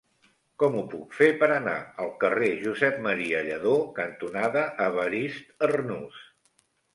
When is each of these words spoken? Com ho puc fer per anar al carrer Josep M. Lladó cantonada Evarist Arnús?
Com 0.61 0.75
ho 0.77 0.79
puc 0.93 1.11
fer 1.17 1.27
per 1.43 1.49
anar 1.55 1.75
al 2.05 2.09
carrer 2.23 2.49
Josep 2.63 2.97
M. 3.03 3.13
Lladó 3.49 3.75
cantonada 4.01 4.65
Evarist 4.87 5.69
Arnús? 5.71 6.27